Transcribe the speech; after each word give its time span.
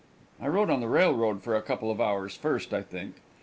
I 0.41 0.47
rode 0.47 0.71
on 0.71 0.79
the 0.79 0.87
railroad 0.87 1.43
for 1.43 1.55
a 1.55 1.61
couple 1.61 1.91
of 1.91 2.01
hours 2.01 2.35
first, 2.35 2.73
I 2.73 2.81
think. 2.81 3.17